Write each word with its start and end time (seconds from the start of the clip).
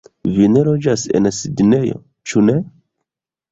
Vi 0.37 0.45
ne 0.53 0.63
loĝas 0.67 1.03
en 1.19 1.29
Sidnejo, 1.41 2.01
ĉu 2.33 2.45
ne? 2.49 2.59